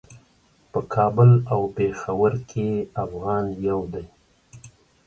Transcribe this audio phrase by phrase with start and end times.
[0.71, 2.69] په کابل او پیښور کې
[3.03, 4.05] افغان یو دی.